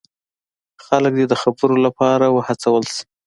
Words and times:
خلک 0.85 1.11
دې 1.19 1.25
د 1.29 1.33
خبرو 1.41 1.75
لپاره 1.85 2.25
هڅول 2.47 2.83
شي. 2.93 3.03